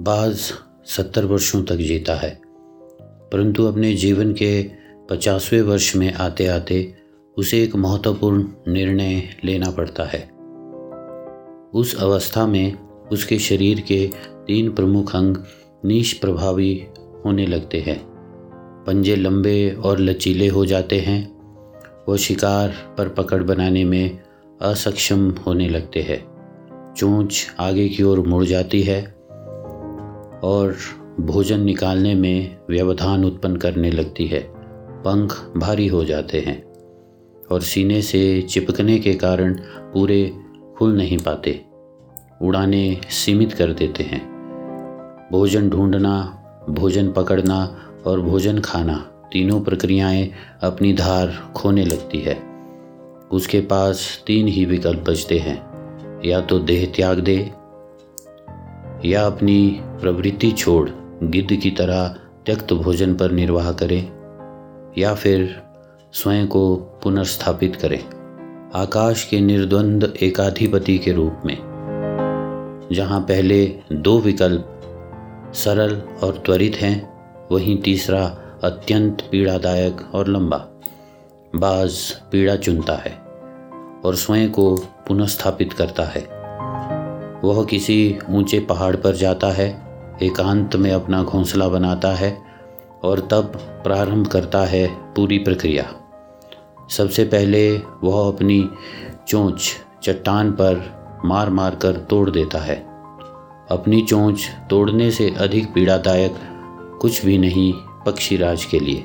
[0.00, 0.52] बाज
[0.86, 2.40] सत्तर वर्षों तक जीता है।
[3.02, 4.70] परंतु अपने जीवन के
[5.10, 6.94] पचासवें वर्ष में आते आते
[7.38, 10.30] उसे एक महत्वपूर्ण निर्णय लेना पड़ता है।
[11.74, 12.72] उस अवस्था में
[13.12, 14.10] उसके शरीर के
[14.46, 15.36] तीन प्रमुख अंग
[15.84, 16.86] निष्प्रभावी
[17.24, 18.04] होने लगते हैं।
[18.86, 21.38] पंजे लंबे और लचीले हो जाते हैं।
[22.08, 24.22] वो शिकार पर पकड़ बनाने में
[24.62, 26.28] असक्षम होने लगते हैं।
[26.94, 29.17] चोंच आगे की ओर मुड़ जाती है।
[30.44, 30.76] और
[31.20, 34.58] भोजन निकालने में व्यवधान उत्पन्न करने लगती है।
[35.02, 36.64] पंख भारी हो जाते हैं
[37.52, 40.32] और सीने से चिपकने के कारण पूरे
[40.78, 41.64] खुल नहीं पाते।
[42.42, 44.28] उड़ाने सीमित कर देते हैं।
[45.32, 47.76] भोजन ढूंढना, भोजन पकड़ना
[48.06, 48.94] और भोजन खाना
[49.32, 50.30] तीनों प्रक्रियाएँ
[50.62, 52.42] अपनी धार खोने लगती है।
[53.32, 55.68] उसके पास तीन ही विकल्प बचते हैं।
[56.24, 57.50] या तो देह त्याग दे
[59.04, 60.90] या अपनी प्रवृत्ति छोड़
[61.22, 62.08] गिद्ध की तरह
[62.46, 64.02] त्यक्त भोजन पर निर्वाह करें,
[64.98, 65.62] या फिर
[66.12, 67.98] स्वयं को पुनर्स्थापित करें,
[68.74, 71.56] आकाश के निर्द्वंद एकाधिपति के रूप में,
[72.92, 74.74] जहाँ पहले दो विकल्प,
[75.54, 77.18] सरल और त्वरित हैं,
[77.52, 78.24] वहीं तीसरा
[78.64, 80.56] अत्यंत पीड़ादायक और लंबा,
[81.56, 83.12] बाज पीड़ा चुनता है
[84.04, 84.76] और स्वयं को
[85.08, 86.37] पुनर्स्थापित करता है।
[87.44, 89.68] वह किसी ऊँचे पहाड़ पर जाता है,
[90.22, 92.42] एकांत में अपना घोंसला बनाता है
[93.04, 93.44] और तब
[93.84, 95.84] प्रारंभ करता है पूरी प्रक्रिया।
[96.90, 98.70] सबसे पहले वह अपनी
[99.28, 99.70] चोंच
[100.02, 102.76] चट्टान पर मार मार कर तोड़ देता है।
[103.70, 106.34] अपनी चोंच तोड़ने से अधिक पीड़ादायक
[107.00, 107.72] कुछ भी नहीं
[108.06, 109.00] पक्षीराज के लिए।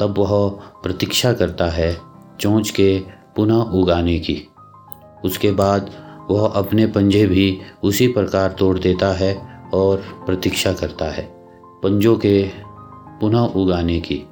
[0.00, 0.48] तब वह
[0.82, 2.00] प्रतीक्षा करता है
[2.40, 2.98] चोंच के
[3.36, 4.48] पुनः उगाने की।
[5.24, 5.90] उसके बाद
[6.30, 9.34] वह अपने पंजे भी उसी प्रकार तोड़ देता है
[9.74, 11.22] और प्रतीक्षा करता है
[11.82, 12.50] पंजों के
[13.20, 14.22] पुनः उगाने की।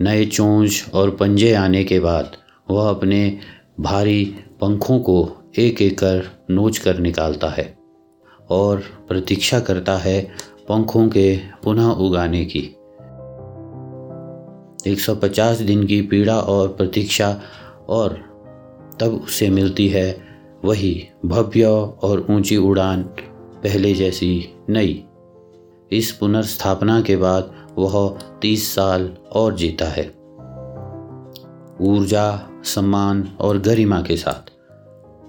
[0.00, 2.36] नए चोंच और पंजे आने के बाद
[2.70, 3.38] वह अपने
[3.80, 4.24] भारी
[4.60, 7.78] पंखों को एक एक कर नोच कर निकालता है
[8.50, 10.32] और प्रतीक्षा करता है
[10.68, 12.76] पंखों के पुनः उगाने की।
[14.86, 17.40] 150 दिन की पीड़ा और प्रतीक्षा
[17.88, 18.12] और
[19.00, 20.29] तब उसे मिलती है
[20.64, 21.64] वही भव्य
[22.02, 23.02] और ऊँची उड़ान
[23.62, 25.04] पहले जैसी नई।
[25.92, 30.06] इस पुनर्स्थापना के बाद वह तीस साल और जीता है।
[31.80, 34.50] ऊर्जा, सम्मान और गरिमा के साथ।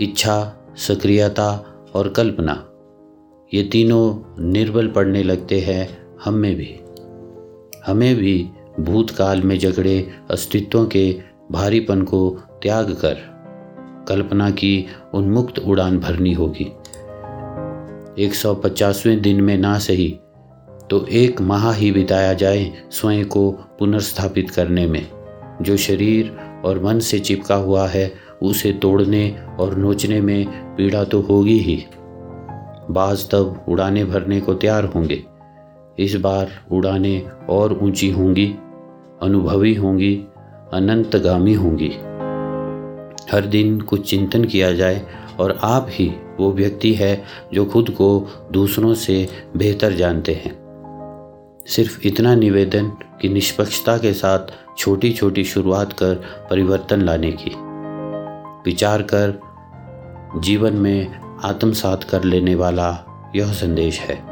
[0.00, 2.68] इच्छा, सक्रियता और कल्पना,
[3.54, 6.80] ये तीनों निर्बल पड़ने लगते हैं हम में भी।
[7.86, 8.50] हमें भी
[8.80, 11.20] भूतकाल में जगड़े अस्तित्वों के
[11.52, 13.31] भारीपन को त्याग कर
[14.08, 16.64] कल्पना की उन्मुक्त उड़ान भरनी होगी।
[18.18, 20.08] एक सौ पचासवें दिन में ना सही
[20.90, 25.06] तो एक माह ही बिताया जाए स्वयं को पुनर्स्थापित करने में।
[25.62, 30.46] जो शरीर और मन से चिपका हुआ है, उसे तोड़ने और नोचने में
[30.76, 31.76] पीड़ा तो होगी ही।
[32.90, 35.22] बाज तब उड़ाने भरने को तैयार होंगे।
[35.98, 38.46] इस बार उड़ाने और ऊँची होंगी,
[39.22, 40.14] अनुभवी होंगी,
[40.72, 41.90] अनंतगामी होंगी।
[43.32, 45.06] हर दिन कुछ चिंतन किया जाए
[45.40, 50.62] और आप ही वो व्यक्ति है जो खुद को दूसरों से बेहतर जानते हैं।
[51.66, 54.38] सिर्फ़ इतना निवेदन कि निष्पक्षता के साथ
[54.78, 56.14] छोटी छोटी शुरुआत कर
[56.50, 57.50] परिवर्तन लाने की।
[58.70, 59.40] विचार कर
[60.40, 63.04] जीवन में आत्मसात कर लेने वाला
[63.36, 64.31] यह संदेश है।